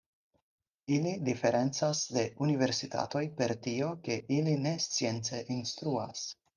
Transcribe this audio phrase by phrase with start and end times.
[0.95, 6.31] Ili diferencas de universitatoj per tio, ke ili ne science instruas.